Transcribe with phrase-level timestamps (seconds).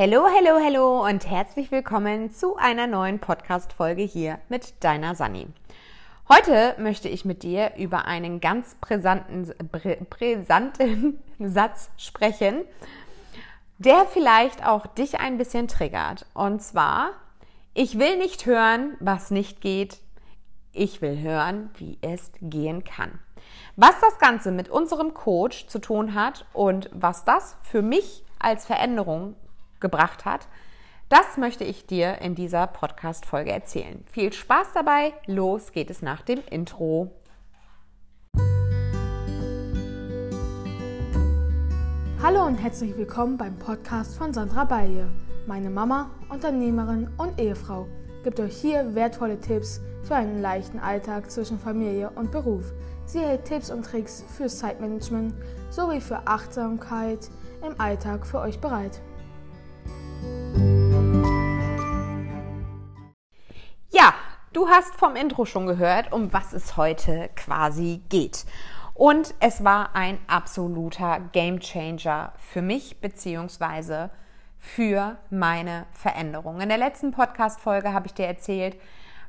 [0.00, 5.48] Hallo, hallo, hallo und herzlich willkommen zu einer neuen Podcast-Folge hier mit deiner Sani.
[6.28, 9.52] Heute möchte ich mit dir über einen ganz brisanten,
[10.08, 12.62] brisanten Satz sprechen,
[13.78, 16.26] der vielleicht auch dich ein bisschen triggert.
[16.32, 17.10] Und zwar,
[17.74, 19.98] ich will nicht hören, was nicht geht.
[20.72, 23.18] Ich will hören, wie es gehen kann.
[23.74, 28.64] Was das Ganze mit unserem Coach zu tun hat und was das für mich als
[28.64, 29.34] Veränderung
[29.80, 30.48] gebracht hat,
[31.08, 34.04] das möchte ich dir in dieser Podcast-Folge erzählen.
[34.12, 35.14] Viel Spaß dabei.
[35.26, 37.10] Los geht es nach dem Intro.
[42.22, 45.06] Hallo und herzlich willkommen beim Podcast von Sandra Baye.
[45.46, 47.86] Meine Mama, Unternehmerin und Ehefrau
[48.22, 52.72] gibt euch hier wertvolle Tipps für einen leichten Alltag zwischen Familie und Beruf.
[53.06, 55.32] Sie hält Tipps und Tricks für Zeitmanagement
[55.70, 57.30] sowie für Achtsamkeit
[57.66, 59.00] im Alltag für euch bereit.
[64.68, 68.44] Du hast vom Intro schon gehört, um was es heute quasi geht.
[68.92, 74.10] Und es war ein absoluter Gamechanger für mich beziehungsweise
[74.58, 76.60] für meine Veränderung.
[76.60, 78.76] In der letzten Podcast-Folge habe ich dir erzählt,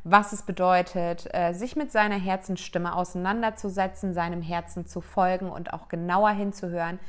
[0.03, 5.87] was es bedeutet, äh, sich mit seiner Herzensstimme auseinanderzusetzen, seinem Herzen zu folgen und auch
[5.87, 6.99] genauer hinzuhören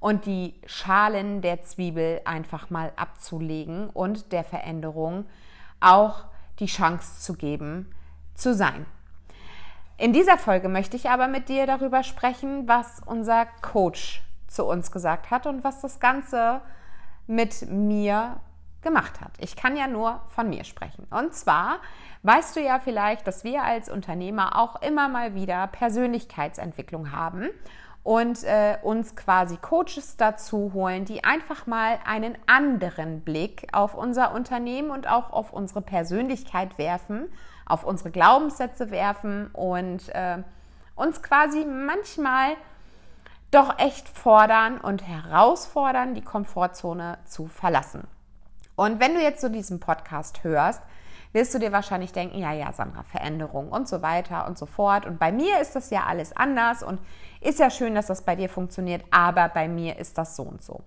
[0.00, 5.24] und die Schalen der Zwiebel einfach mal abzulegen und der Veränderung
[5.80, 6.24] auch
[6.60, 7.90] die Chance zu geben,
[8.34, 8.86] zu sein.
[9.96, 14.92] In dieser Folge möchte ich aber mit dir darüber sprechen, was unser Coach zu uns
[14.92, 16.60] gesagt hat und was das Ganze
[17.26, 18.40] mit mir
[18.82, 19.32] gemacht hat.
[19.38, 21.06] Ich kann ja nur von mir sprechen.
[21.10, 21.80] Und zwar
[22.22, 27.50] weißt du ja vielleicht, dass wir als Unternehmer auch immer mal wieder Persönlichkeitsentwicklung haben
[28.02, 34.34] und äh, uns quasi Coaches dazu holen, die einfach mal einen anderen Blick auf unser
[34.34, 37.30] Unternehmen und auch auf unsere Persönlichkeit werfen,
[37.66, 40.38] auf unsere Glaubenssätze werfen und äh,
[40.94, 42.56] uns quasi manchmal
[43.50, 48.06] doch echt fordern und herausfordern, die Komfortzone zu verlassen.
[48.76, 50.82] Und wenn du jetzt so diesen Podcast hörst,
[51.32, 55.06] wirst du dir wahrscheinlich denken, ja, ja, Sandra, Veränderung und so weiter und so fort.
[55.06, 57.00] Und bei mir ist das ja alles anders und
[57.40, 60.62] ist ja schön, dass das bei dir funktioniert, aber bei mir ist das so und
[60.62, 60.82] so.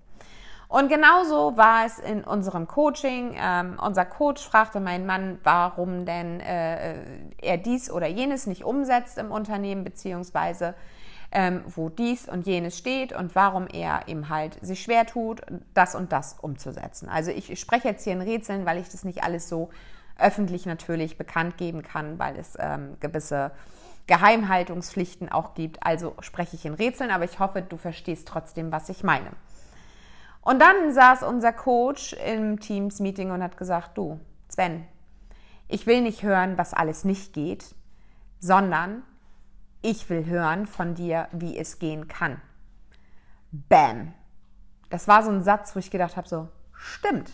[0.68, 3.36] Und genauso war es in unserem Coaching.
[3.38, 6.96] Ähm, unser Coach fragte meinen Mann, warum denn äh,
[7.40, 10.74] er dies oder jenes nicht umsetzt im Unternehmen, beziehungsweise
[11.32, 15.42] ähm, wo dies und jenes steht und warum er ihm halt sich schwer tut,
[15.76, 17.08] das und das umzusetzen.
[17.08, 19.70] Also ich, ich spreche jetzt hier in Rätseln, weil ich das nicht alles so
[20.18, 23.52] öffentlich natürlich bekannt geben kann, weil es ähm, gewisse
[24.08, 25.86] Geheimhaltungspflichten auch gibt.
[25.86, 29.32] Also spreche ich in Rätseln, aber ich hoffe, du verstehst trotzdem, was ich meine.
[30.42, 34.20] Und dann saß unser Coach im Teams-Meeting und hat gesagt, du,
[34.50, 34.86] Sven,
[35.70, 37.76] ich will nicht hören, was alles nicht geht,
[38.40, 39.04] sondern
[39.82, 42.42] ich will hören von dir, wie es gehen kann.
[43.52, 44.14] Bam.
[44.90, 47.32] Das war so ein Satz, wo ich gedacht habe, so, stimmt,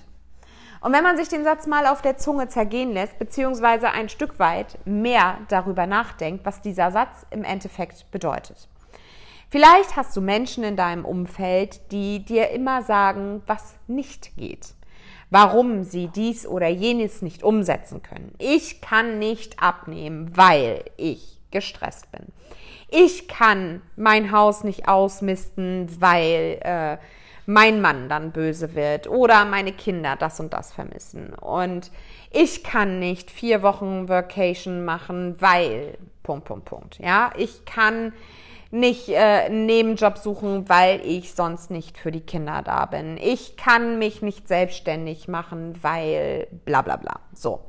[0.81, 4.39] und wenn man sich den Satz mal auf der Zunge zergehen lässt, beziehungsweise ein Stück
[4.39, 8.67] weit mehr darüber nachdenkt, was dieser Satz im Endeffekt bedeutet.
[9.49, 14.75] Vielleicht hast du Menschen in deinem Umfeld, die dir immer sagen, was nicht geht.
[15.31, 18.33] Warum sie dies oder jenes nicht umsetzen können.
[18.37, 22.27] Ich kann nicht abnehmen, weil ich gestresst bin.
[22.89, 26.97] Ich kann mein Haus nicht ausmisten, weil äh,
[27.49, 31.33] mein Mann dann böse wird oder meine Kinder das und das vermissen.
[31.33, 31.89] Und
[32.29, 36.99] ich kann nicht vier Wochen Vacation machen, weil Punkt, Punkt, Punkt.
[36.99, 38.13] Ja, ich kann
[38.69, 43.17] nicht äh, einen Nebenjob suchen, weil ich sonst nicht für die Kinder da bin.
[43.17, 47.19] Ich kann mich nicht selbstständig machen, weil bla bla bla.
[47.33, 47.61] So.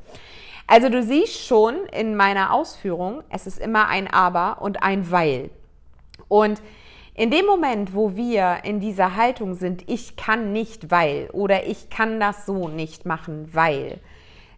[0.66, 5.48] Also du siehst schon in meiner Ausführung, es ist immer ein Aber und ein Weil.
[6.28, 6.60] Und
[7.20, 11.90] in dem Moment, wo wir in dieser Haltung sind, ich kann nicht, weil oder ich
[11.90, 14.00] kann das so nicht machen, weil,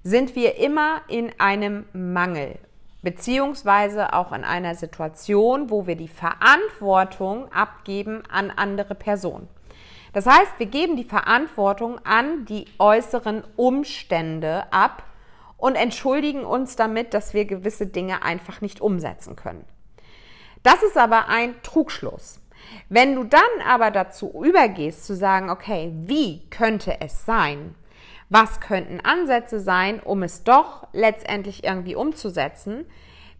[0.04, 2.60] sind wir immer in einem Mangel,
[3.02, 9.48] beziehungsweise auch in einer Situation, wo wir die Verantwortung abgeben an andere Personen.
[10.12, 15.02] Das heißt, wir geben die Verantwortung an die äußeren Umstände ab
[15.56, 19.64] und entschuldigen uns damit, dass wir gewisse Dinge einfach nicht umsetzen können.
[20.62, 22.38] Das ist aber ein Trugschluss.
[22.88, 27.74] Wenn du dann aber dazu übergehst zu sagen, okay, wie könnte es sein?
[28.28, 32.84] Was könnten Ansätze sein, um es doch letztendlich irgendwie umzusetzen?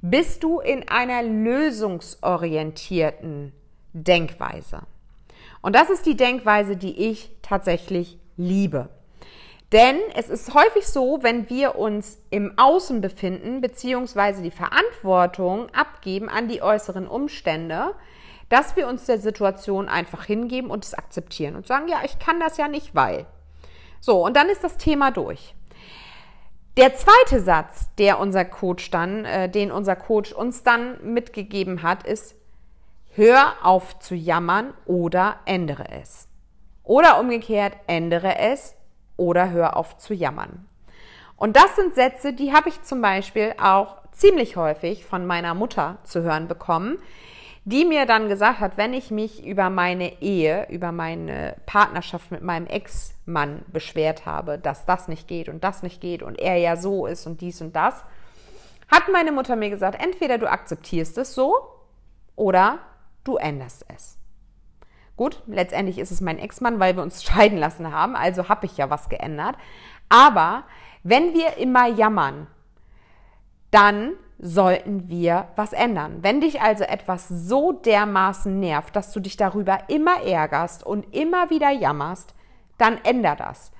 [0.00, 3.52] Bist du in einer lösungsorientierten
[3.92, 4.82] Denkweise.
[5.60, 8.88] Und das ist die Denkweise, die ich tatsächlich liebe.
[9.70, 16.28] Denn es ist häufig so, wenn wir uns im Außen befinden, beziehungsweise die Verantwortung abgeben
[16.28, 17.94] an die äußeren Umstände,
[18.52, 22.38] dass wir uns der Situation einfach hingeben und es akzeptieren und sagen, ja, ich kann
[22.38, 23.24] das ja nicht, weil.
[23.98, 25.54] So, und dann ist das Thema durch.
[26.76, 32.06] Der zweite Satz, der unser Coach dann, äh, den unser Coach uns dann mitgegeben hat,
[32.06, 32.34] ist,
[33.14, 36.28] hör auf zu jammern oder ändere es.
[36.82, 38.74] Oder umgekehrt, ändere es
[39.16, 40.68] oder hör auf zu jammern.
[41.36, 45.98] Und das sind Sätze, die habe ich zum Beispiel auch ziemlich häufig von meiner Mutter
[46.04, 46.98] zu hören bekommen,
[47.64, 52.42] die mir dann gesagt hat, wenn ich mich über meine Ehe, über meine Partnerschaft mit
[52.42, 56.76] meinem Ex-Mann beschwert habe, dass das nicht geht und das nicht geht und er ja
[56.76, 58.04] so ist und dies und das,
[58.90, 61.54] hat meine Mutter mir gesagt, entweder du akzeptierst es so
[62.34, 62.80] oder
[63.24, 64.18] du änderst es.
[65.16, 68.76] Gut, letztendlich ist es mein Ex-Mann, weil wir uns scheiden lassen haben, also habe ich
[68.76, 69.56] ja was geändert.
[70.08, 70.64] Aber
[71.04, 72.48] wenn wir immer jammern,
[73.70, 74.14] dann
[74.44, 76.18] sollten wir was ändern.
[76.20, 81.48] Wenn dich also etwas so dermaßen nervt, dass du dich darüber immer ärgerst und immer
[81.48, 82.34] wieder jammerst,
[82.76, 83.70] dann änder das.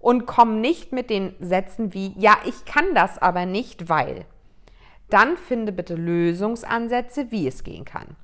[0.00, 4.24] Und komm nicht mit den Sätzen wie, ja, ich kann das aber nicht, weil.
[5.08, 8.16] Dann finde bitte Lösungsansätze, wie es gehen kann.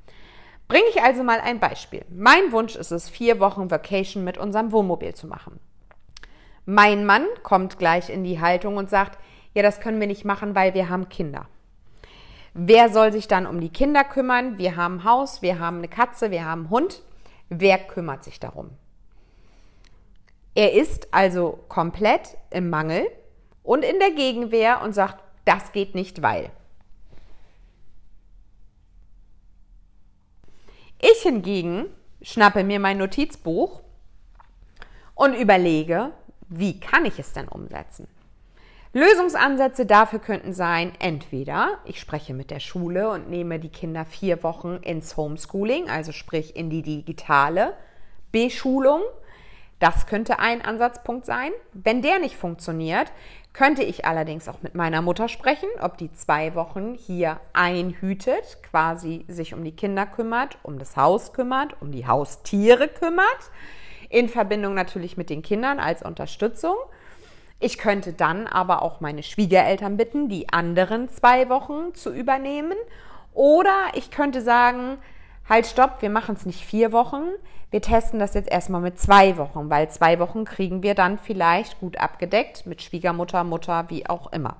[0.66, 2.04] Bringe ich also mal ein Beispiel.
[2.10, 5.60] Mein Wunsch ist es, vier Wochen Vacation mit unserem Wohnmobil zu machen.
[6.66, 9.18] Mein Mann kommt gleich in die Haltung und sagt,
[9.54, 11.46] ja, das können wir nicht machen, weil wir haben Kinder.
[12.54, 14.58] Wer soll sich dann um die Kinder kümmern?
[14.58, 17.02] Wir haben ein Haus, wir haben eine Katze, wir haben einen Hund.
[17.48, 18.70] Wer kümmert sich darum?
[20.54, 23.08] Er ist also komplett im Mangel
[23.64, 26.50] und in der Gegenwehr und sagt, das geht nicht, weil.
[31.00, 31.86] Ich hingegen
[32.22, 33.80] schnappe mir mein Notizbuch
[35.16, 36.12] und überlege,
[36.48, 38.06] wie kann ich es denn umsetzen?
[38.94, 44.44] Lösungsansätze dafür könnten sein, entweder ich spreche mit der Schule und nehme die Kinder vier
[44.44, 47.74] Wochen ins Homeschooling, also sprich in die digitale
[48.30, 49.02] Beschulung.
[49.80, 51.50] Das könnte ein Ansatzpunkt sein.
[51.72, 53.10] Wenn der nicht funktioniert,
[53.52, 59.24] könnte ich allerdings auch mit meiner Mutter sprechen, ob die zwei Wochen hier einhütet, quasi
[59.26, 63.50] sich um die Kinder kümmert, um das Haus kümmert, um die Haustiere kümmert,
[64.08, 66.76] in Verbindung natürlich mit den Kindern als Unterstützung.
[67.64, 72.76] Ich könnte dann aber auch meine Schwiegereltern bitten, die anderen zwei Wochen zu übernehmen.
[73.32, 74.98] Oder ich könnte sagen,
[75.48, 77.22] halt, stopp, wir machen es nicht vier Wochen.
[77.70, 81.80] Wir testen das jetzt erstmal mit zwei Wochen, weil zwei Wochen kriegen wir dann vielleicht
[81.80, 84.58] gut abgedeckt mit Schwiegermutter, Mutter, wie auch immer.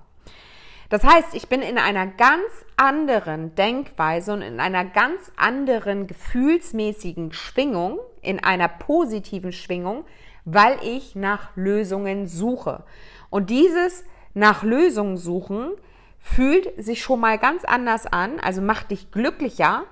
[0.89, 7.35] Das heißt, ich bin in einer ganz anderen Denkweise und in einer ganz anderen gefühlsmäßigen
[7.35, 10.07] Schwingung, in einer positiven Schwingung,
[10.45, 12.85] weil ich nach Lösungen suche.
[13.31, 14.05] Und dieses
[14.35, 15.73] nach Lösungen suchen
[16.19, 19.85] fühlt sich schon mal ganz anders an, also macht dich glücklicher,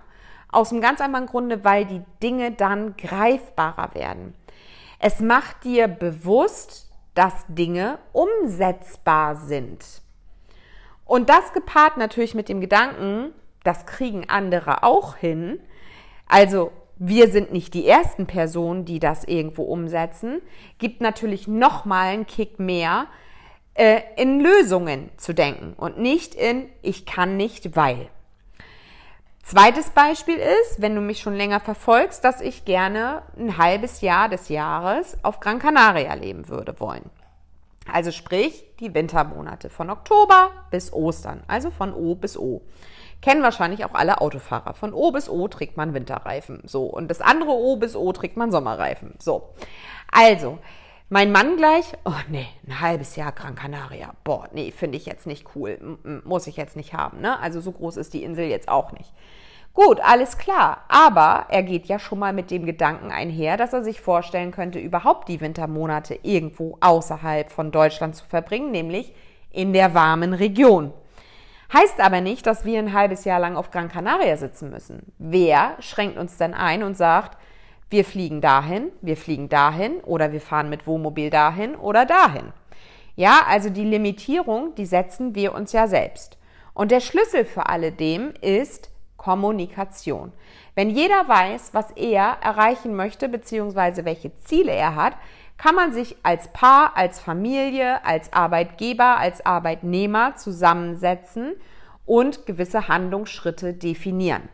[0.50, 4.34] aus einem ganz anderen Grunde, weil die Dinge dann greifbarer werden.
[4.98, 9.84] Es macht dir bewusst, dass Dinge umsetzbar sind.
[11.04, 13.32] Und das gepaart natürlich mit dem Gedanken,
[13.64, 15.60] das kriegen andere auch hin.
[16.26, 20.40] Also wir sind nicht die ersten Personen, die das irgendwo umsetzen,
[20.78, 23.06] gibt natürlich noch mal einen Kick mehr,
[23.74, 28.08] äh, in Lösungen zu denken und nicht in ich kann nicht, weil.
[29.42, 34.28] Zweites Beispiel ist, wenn du mich schon länger verfolgst, dass ich gerne ein halbes Jahr
[34.28, 37.10] des Jahres auf Gran Canaria leben würde wollen.
[37.90, 42.62] Also sprich die Wintermonate von Oktober bis Ostern, also von O bis O.
[43.22, 44.74] Kennen wahrscheinlich auch alle Autofahrer.
[44.74, 46.60] Von O bis O trägt man Winterreifen.
[46.64, 46.86] So.
[46.86, 49.14] Und das andere O bis O trägt man Sommerreifen.
[49.20, 49.50] So.
[50.10, 50.58] Also,
[51.08, 54.14] mein Mann gleich, oh nee, ein halbes Jahr Gran Canaria.
[54.24, 55.78] Boah, nee, finde ich jetzt nicht cool.
[56.04, 57.20] M muss ich jetzt nicht haben.
[57.20, 57.38] Ne?
[57.38, 59.12] Also so groß ist die Insel jetzt auch nicht.
[59.74, 60.84] Gut, alles klar.
[60.88, 64.78] Aber er geht ja schon mal mit dem Gedanken einher, dass er sich vorstellen könnte,
[64.78, 69.14] überhaupt die Wintermonate irgendwo außerhalb von Deutschland zu verbringen, nämlich
[69.50, 70.92] in der warmen Region.
[71.72, 75.12] Heißt aber nicht, dass wir ein halbes Jahr lang auf Gran Canaria sitzen müssen.
[75.18, 77.38] Wer schränkt uns denn ein und sagt,
[77.88, 82.52] wir fliegen dahin, wir fliegen dahin oder wir fahren mit Wohnmobil dahin oder dahin?
[83.16, 86.36] Ja, also die Limitierung, die setzen wir uns ja selbst.
[86.74, 88.91] Und der Schlüssel für alledem ist
[89.22, 90.32] Kommunikation.
[90.74, 94.04] Wenn jeder weiß, was er erreichen möchte bzw.
[94.04, 95.14] welche Ziele er hat,
[95.56, 101.54] kann man sich als Paar, als Familie, als Arbeitgeber, als Arbeitnehmer zusammensetzen
[102.04, 104.48] und gewisse Handlungsschritte definieren.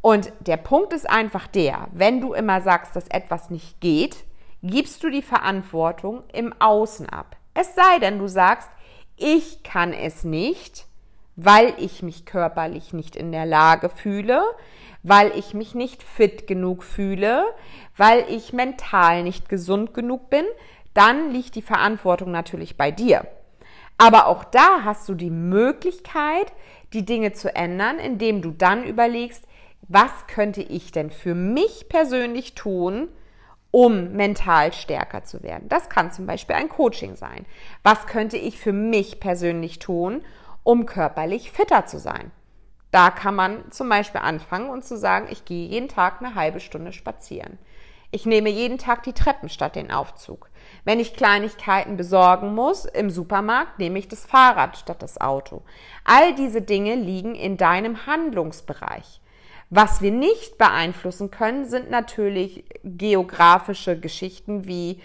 [0.00, 4.24] Und der Punkt ist einfach der, wenn du immer sagst, dass etwas nicht geht,
[4.62, 7.36] gibst du die Verantwortung im Außen ab.
[7.54, 8.70] Es sei denn, du sagst,
[9.16, 10.87] ich kann es nicht,
[11.40, 14.42] weil ich mich körperlich nicht in der Lage fühle,
[15.04, 17.44] weil ich mich nicht fit genug fühle,
[17.96, 20.44] weil ich mental nicht gesund genug bin,
[20.94, 23.24] dann liegt die Verantwortung natürlich bei dir.
[23.98, 26.52] Aber auch da hast du die Möglichkeit,
[26.92, 29.44] die Dinge zu ändern, indem du dann überlegst,
[29.82, 33.06] was könnte ich denn für mich persönlich tun,
[33.70, 35.68] um mental stärker zu werden.
[35.68, 37.46] Das kann zum Beispiel ein Coaching sein.
[37.84, 40.22] Was könnte ich für mich persönlich tun,
[40.68, 42.30] um körperlich fitter zu sein?
[42.90, 46.60] Da kann man zum Beispiel anfangen und zu sagen, ich gehe jeden Tag eine halbe
[46.60, 47.58] Stunde spazieren.
[48.10, 50.50] Ich nehme jeden Tag die Treppen statt den Aufzug.
[50.84, 55.62] Wenn ich Kleinigkeiten besorgen muss im Supermarkt, nehme ich das Fahrrad statt das Auto.
[56.04, 59.22] All diese Dinge liegen in deinem Handlungsbereich.
[59.70, 65.00] Was wir nicht beeinflussen können, sind natürlich geografische Geschichten wie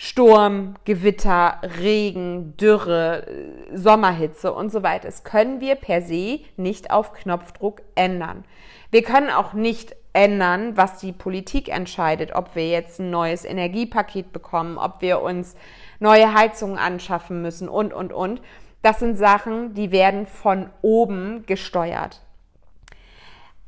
[0.00, 3.26] Sturm, Gewitter, Regen, Dürre,
[3.74, 5.08] Sommerhitze und so weiter.
[5.08, 8.44] Das können wir per se nicht auf Knopfdruck ändern.
[8.92, 14.32] Wir können auch nicht ändern, was die Politik entscheidet, ob wir jetzt ein neues Energiepaket
[14.32, 15.56] bekommen, ob wir uns
[15.98, 18.40] neue Heizungen anschaffen müssen und, und, und.
[18.82, 22.22] Das sind Sachen, die werden von oben gesteuert.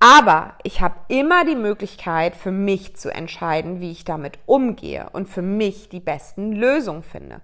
[0.03, 5.29] Aber ich habe immer die Möglichkeit, für mich zu entscheiden, wie ich damit umgehe und
[5.29, 7.43] für mich die besten Lösungen finde.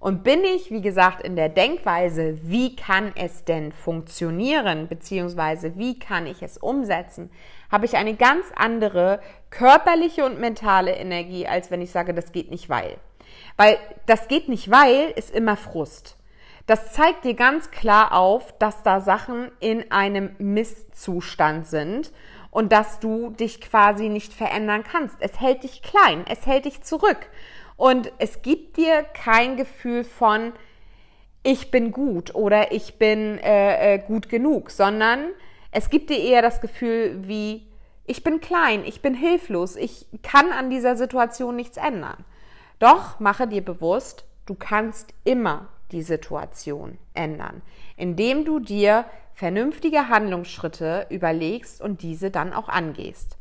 [0.00, 5.98] Und bin ich, wie gesagt, in der Denkweise, wie kann es denn funktionieren, beziehungsweise wie
[5.98, 7.30] kann ich es umsetzen,
[7.70, 12.50] habe ich eine ganz andere körperliche und mentale Energie, als wenn ich sage, das geht
[12.50, 12.96] nicht weil.
[13.58, 16.17] Weil das geht nicht weil ist immer Frust.
[16.68, 22.12] Das zeigt dir ganz klar auf, dass da Sachen in einem Misszustand sind
[22.50, 25.16] und dass du dich quasi nicht verändern kannst.
[25.20, 27.30] Es hält dich klein, es hält dich zurück
[27.76, 30.52] und es gibt dir kein Gefühl von
[31.42, 35.30] ich bin gut oder ich bin äh, äh, gut genug, sondern
[35.70, 37.66] es gibt dir eher das Gefühl wie
[38.04, 42.26] ich bin klein, ich bin hilflos, ich kann an dieser Situation nichts ändern.
[42.78, 47.62] Doch mache dir bewusst, du kannst immer die Situation ändern,
[47.96, 49.04] indem du dir
[49.34, 53.36] vernünftige Handlungsschritte überlegst und diese dann auch angehst.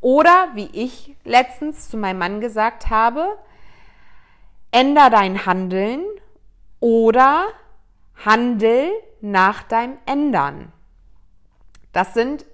[0.00, 3.38] Oder wie ich letztens zu meinem Mann gesagt habe,
[4.70, 6.04] änder dein Handeln
[6.80, 7.46] oder
[8.24, 10.72] handel nach deinem Ändern.
[11.92, 12.44] Das sind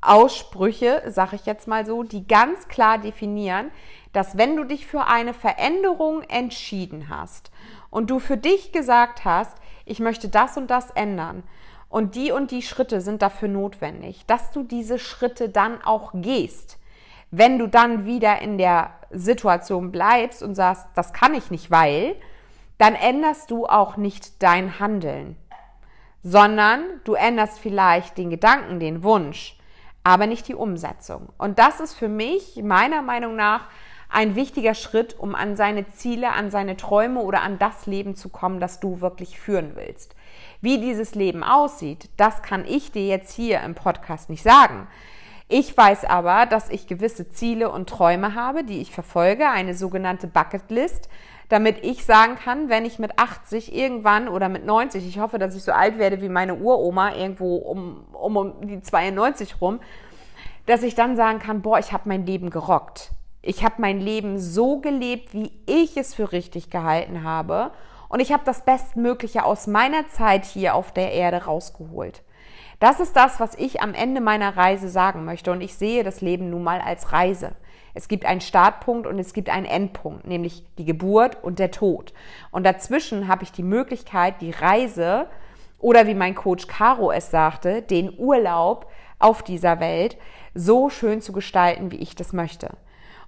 [0.00, 3.70] Aussprüche, sage ich jetzt mal so, die ganz klar definieren,
[4.14, 7.50] dass wenn du dich für eine Veränderung entschieden hast
[7.90, 11.42] und du für dich gesagt hast, ich möchte das und das ändern
[11.90, 16.78] und die und die Schritte sind dafür notwendig, dass du diese Schritte dann auch gehst.
[17.30, 22.16] Wenn du dann wieder in der Situation bleibst und sagst, das kann ich nicht, weil,
[22.78, 25.36] dann änderst du auch nicht dein Handeln,
[26.22, 29.58] sondern du änderst vielleicht den Gedanken, den Wunsch,
[30.04, 31.28] aber nicht die Umsetzung.
[31.38, 33.68] Und das ist für mich meiner Meinung nach
[34.14, 38.28] ein wichtiger Schritt, um an seine Ziele, an seine Träume oder an das Leben zu
[38.28, 40.14] kommen, das du wirklich führen willst.
[40.60, 44.86] Wie dieses Leben aussieht, das kann ich dir jetzt hier im Podcast nicht sagen.
[45.48, 50.26] Ich weiß aber, dass ich gewisse Ziele und Träume habe, die ich verfolge, eine sogenannte
[50.26, 51.08] Bucketlist,
[51.48, 55.54] damit ich sagen kann, wenn ich mit 80 irgendwann oder mit 90, ich hoffe, dass
[55.54, 59.80] ich so alt werde wie meine Uroma, irgendwo um, um, um die 92 rum,
[60.66, 63.10] dass ich dann sagen kann, boah, ich habe mein Leben gerockt.
[63.46, 67.72] Ich habe mein Leben so gelebt, wie ich es für richtig gehalten habe.
[68.08, 72.22] Und ich habe das Bestmögliche aus meiner Zeit hier auf der Erde rausgeholt.
[72.80, 75.52] Das ist das, was ich am Ende meiner Reise sagen möchte.
[75.52, 77.52] Und ich sehe das Leben nun mal als Reise.
[77.92, 82.14] Es gibt einen Startpunkt und es gibt einen Endpunkt, nämlich die Geburt und der Tod.
[82.50, 85.26] Und dazwischen habe ich die Möglichkeit, die Reise
[85.78, 90.16] oder wie mein Coach Caro es sagte, den Urlaub auf dieser Welt
[90.54, 92.70] so schön zu gestalten, wie ich das möchte.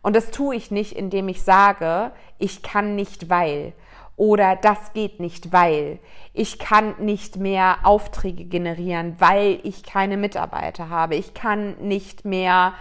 [0.07, 3.73] Und das tue ich nicht, indem ich sage, ich kann nicht, weil.
[4.15, 5.99] Oder das geht nicht, weil.
[6.33, 11.17] Ich kann nicht mehr Aufträge generieren, weil ich keine Mitarbeiter habe.
[11.17, 12.75] Ich kann nicht mehr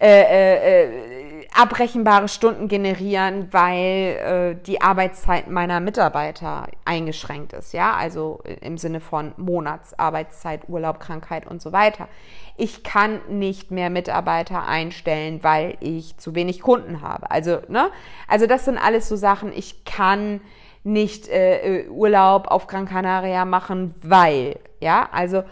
[0.00, 7.92] äh, äh, äh, abrechenbare Stunden generieren, weil äh, die Arbeitszeit meiner Mitarbeiter eingeschränkt ist, ja,
[7.92, 12.08] also im Sinne von Monatsarbeitszeit, Urlaub, Krankheit und so weiter.
[12.56, 17.30] Ich kann nicht mehr Mitarbeiter einstellen, weil ich zu wenig Kunden habe.
[17.30, 17.90] Also, ne?
[18.26, 20.40] Also das sind alles so Sachen, ich kann
[20.82, 25.42] nicht äh, Urlaub auf Gran Canaria machen, weil, ja, also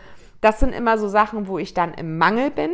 [0.41, 2.71] das sind immer so Sachen, wo ich dann im Mangel bin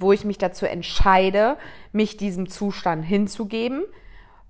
[0.00, 1.56] wo ich mich dazu entscheide,
[1.92, 3.84] mich diesem Zustand hinzugeben,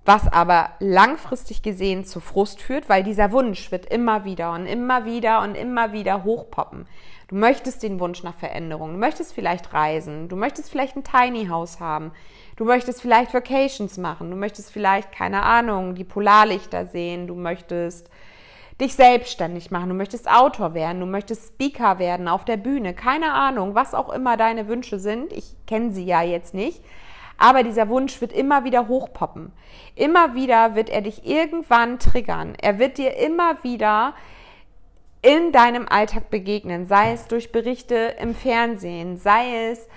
[0.05, 5.05] was aber langfristig gesehen zu Frust führt, weil dieser Wunsch wird immer wieder und immer
[5.05, 6.87] wieder und immer wieder hochpoppen.
[7.27, 11.47] Du möchtest den Wunsch nach Veränderung, du möchtest vielleicht reisen, du möchtest vielleicht ein Tiny
[11.47, 12.11] House haben,
[12.55, 18.11] du möchtest vielleicht Vacations machen, du möchtest vielleicht, keine Ahnung, die Polarlichter sehen, du möchtest
[18.79, 23.31] dich selbstständig machen, du möchtest Autor werden, du möchtest Speaker werden auf der Bühne, keine
[23.31, 25.31] Ahnung, was auch immer deine Wünsche sind.
[25.31, 26.83] Ich kenne sie ja jetzt nicht.
[27.37, 29.51] Aber dieser Wunsch wird immer wieder hochpoppen.
[29.95, 32.53] Immer wieder wird er dich irgendwann triggern.
[32.61, 34.13] Er wird dir immer wieder
[35.21, 39.87] in deinem Alltag begegnen, sei es durch Berichte im Fernsehen, sei es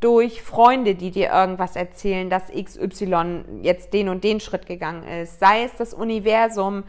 [0.00, 5.40] durch Freunde, die dir irgendwas erzählen, dass XY jetzt den und den Schritt gegangen ist,
[5.40, 6.84] sei es das Universum,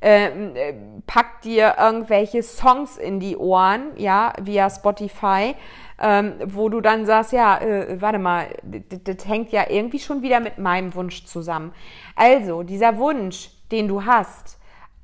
[0.00, 0.74] äh,
[1.06, 5.54] packt dir irgendwelche Songs in die Ohren, ja, via Spotify,
[6.00, 10.40] ähm, wo du dann sagst, ja, äh, warte mal, das hängt ja irgendwie schon wieder
[10.40, 11.72] mit meinem Wunsch zusammen.
[12.14, 14.58] Also, dieser Wunsch, den du hast,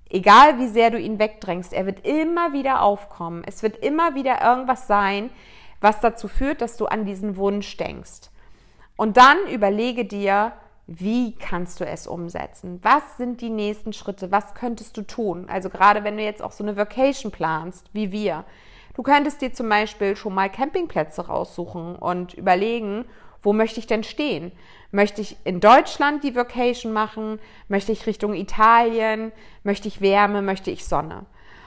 [0.08, 3.42] egal wie sehr du ihn wegdrängst, er wird immer wieder aufkommen.
[3.46, 5.30] Es wird immer wieder irgendwas sein,
[5.80, 8.30] was dazu führt, dass du an diesen Wunsch denkst.
[8.96, 10.52] Und dann überlege dir,
[10.86, 12.78] wie kannst du es umsetzen?
[12.82, 14.30] Was sind die nächsten Schritte?
[14.30, 15.48] Was könntest du tun?
[15.48, 18.44] Also gerade wenn du jetzt auch so eine Vacation planst, wie wir,
[18.94, 23.04] Du könntest dir zum Beispiel schon mal Campingplätze raussuchen und überlegen,
[23.42, 24.52] wo möchte ich denn stehen?
[24.92, 27.40] Möchte ich in Deutschland die Vacation machen?
[27.68, 29.32] Möchte ich Richtung Italien?
[29.64, 30.42] Möchte ich Wärme?
[30.42, 31.26] Möchte ich Sonne?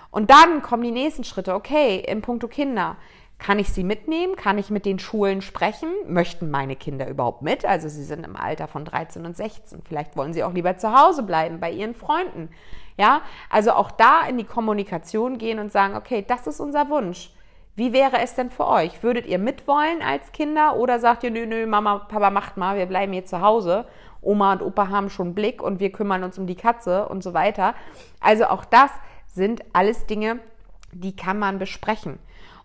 [0.10, 1.54] Und dann kommen die nächsten Schritte.
[1.54, 2.96] Okay, in puncto Kinder.
[3.40, 4.36] Kann ich sie mitnehmen?
[4.36, 5.90] Kann ich mit den Schulen sprechen?
[6.08, 7.66] Möchten meine Kinder überhaupt mit?
[7.66, 9.84] Also sie sind im Alter von 13 und 16.
[9.88, 12.50] Vielleicht wollen sie auch lieber zu Hause bleiben bei ihren Freunden.
[12.98, 17.32] Ja, also auch da in die Kommunikation gehen und sagen, okay, das ist unser Wunsch.
[17.76, 19.04] Wie wäre es denn für euch?
[19.04, 22.88] Würdet ihr mitwollen als Kinder oder sagt ihr, nö, nö, Mama, Papa macht mal, wir
[22.88, 23.86] bleiben hier zu Hause.
[24.20, 27.36] Oma und Opa haben schon Blick und wir kümmern uns um die Katze und so
[27.36, 27.76] weiter.
[28.20, 28.90] Also auch das
[29.28, 30.40] sind alles Dinge,
[30.92, 32.18] die kann man besprechen.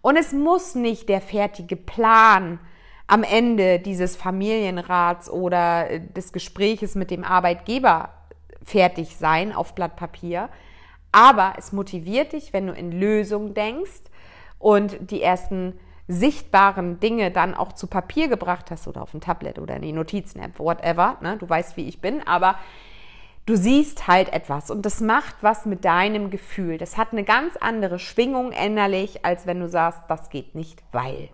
[0.02, 2.58] Und es muss nicht der fertige Plan
[3.06, 8.10] am Ende dieses Familienrats oder des Gespräches mit dem Arbeitgeber
[8.64, 10.48] fertig sein auf Blatt Papier.
[11.12, 14.02] Aber es motiviert dich, wenn du in Lösungen denkst
[14.58, 19.58] und die ersten sichtbaren Dinge dann auch zu Papier gebracht hast oder auf ein Tablet
[19.58, 21.18] oder in die Notizen-App, whatever.
[21.20, 21.36] Ne?
[21.38, 22.56] Du weißt, wie ich bin, aber
[23.46, 26.78] du siehst halt etwas und das macht was mit deinem Gefühl.
[26.78, 31.30] Das hat eine ganz andere Schwingung innerlich, als wenn du sagst, das geht nicht, weil.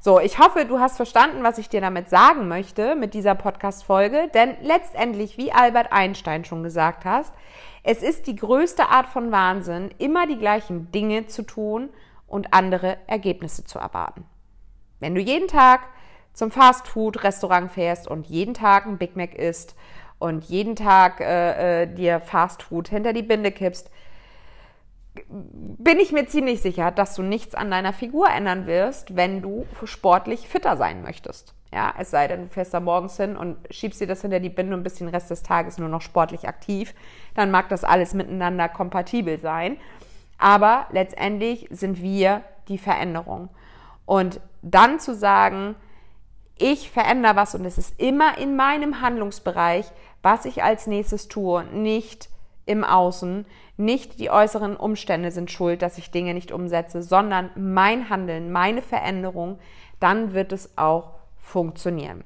[0.00, 4.28] So, ich hoffe, du hast verstanden, was ich dir damit sagen möchte mit dieser Podcast-Folge,
[4.34, 7.32] denn letztendlich, wie Albert Einstein schon gesagt hat,
[7.82, 11.88] es ist die größte Art von Wahnsinn, immer die gleichen Dinge zu tun
[12.26, 14.26] und andere Ergebnisse zu erwarten.
[15.00, 15.80] Wenn du jeden Tag
[16.34, 19.74] zum Fastfood-Restaurant fährst und jeden Tag ein Big Mac isst
[20.24, 23.90] und jeden Tag äh, äh, dir Fastfood hinter die Binde kippst,
[25.28, 29.66] bin ich mir ziemlich sicher, dass du nichts an deiner Figur ändern wirst, wenn du
[29.84, 31.54] sportlich fitter sein möchtest.
[31.74, 34.48] Ja, es sei denn, du fährst da morgens hin und schiebst dir das hinter die
[34.48, 36.94] Binde und bist den Rest des Tages nur noch sportlich aktiv.
[37.34, 39.76] Dann mag das alles miteinander kompatibel sein.
[40.38, 43.50] Aber letztendlich sind wir die Veränderung.
[44.06, 45.76] Und dann zu sagen,
[46.56, 49.86] ich verändere was und es ist immer in meinem Handlungsbereich,
[50.24, 52.30] was ich als nächstes tue, nicht
[52.66, 53.46] im Außen.
[53.76, 58.82] Nicht die äußeren Umstände sind schuld, dass ich Dinge nicht umsetze, sondern mein Handeln, meine
[58.82, 59.58] Veränderung,
[60.00, 62.24] dann wird es auch funktionieren.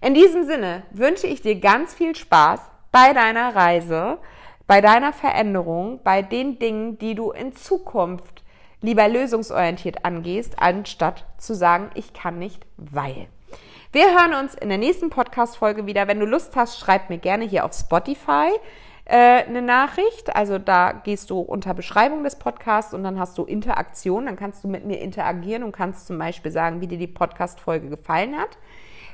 [0.00, 4.18] In diesem Sinne wünsche ich dir ganz viel Spaß bei deiner Reise,
[4.66, 8.44] bei deiner Veränderung, bei den Dingen, die du in Zukunft
[8.80, 13.28] lieber lösungsorientiert angehst, anstatt zu sagen, ich kann nicht, weil.
[13.92, 16.08] Wir hören uns in der nächsten Podcast-Folge wieder.
[16.08, 18.50] Wenn du Lust hast, schreib mir gerne hier auf Spotify
[19.06, 20.34] äh, eine Nachricht.
[20.34, 24.26] Also da gehst du unter Beschreibung des Podcasts und dann hast du Interaktion.
[24.26, 27.88] Dann kannst du mit mir interagieren und kannst zum Beispiel sagen, wie dir die Podcast-Folge
[27.88, 28.58] gefallen hat.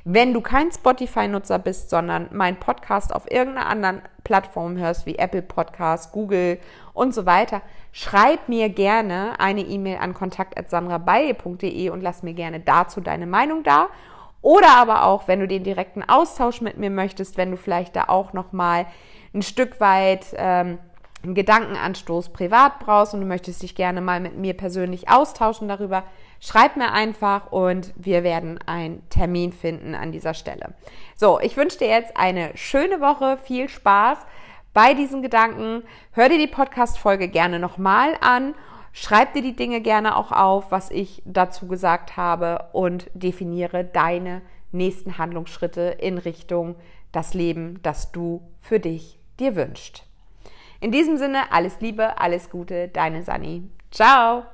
[0.05, 5.43] Wenn du kein Spotify-Nutzer bist, sondern mein Podcast auf irgendeiner anderen Plattform hörst, wie Apple
[5.43, 6.59] Podcast, Google
[6.93, 13.01] und so weiter, schreib mir gerne eine E-Mail an kontakt.sandrabaye.de und lass mir gerne dazu
[13.01, 13.91] deine Meinung da.
[14.43, 18.05] Oder aber auch, wenn du den direkten Austausch mit mir möchtest, wenn du vielleicht da
[18.09, 18.87] auch nochmal
[19.33, 20.79] ein Stück weit ähm,
[21.23, 26.03] einen Gedankenanstoß privat brauchst und du möchtest dich gerne mal mit mir persönlich austauschen darüber,
[26.41, 30.75] schreib mir einfach und wir werden einen Termin finden an dieser Stelle.
[31.15, 34.19] So, ich wünsche dir jetzt eine schöne Woche, viel Spaß
[34.75, 35.85] bei diesen Gedanken.
[36.13, 38.55] Hör dir die Podcast-Folge gerne nochmal an.
[38.93, 44.43] Schreib dir die Dinge gerne auch auf, was ich dazu gesagt habe und definiere deine
[44.71, 46.77] nächsten Handlungsschritte in Richtung
[47.11, 50.05] das Leben, das du für dich dir wünschst.
[50.81, 53.71] In diesem Sinne, alles Liebe, alles Gute, deine Sani.
[53.91, 54.45] Ciao!